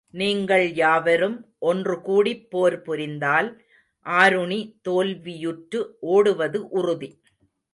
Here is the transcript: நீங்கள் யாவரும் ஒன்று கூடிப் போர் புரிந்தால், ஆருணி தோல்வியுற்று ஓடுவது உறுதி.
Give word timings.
நீங்கள் 0.09 0.73
யாவரும் 0.73 1.35
ஒன்று 1.59 2.01
கூடிப் 2.01 2.47
போர் 2.49 2.81
புரிந்தால், 2.81 3.49
ஆருணி 4.05 4.59
தோல்வியுற்று 4.89 5.81
ஓடுவது 5.99 6.69
உறுதி. 6.69 7.11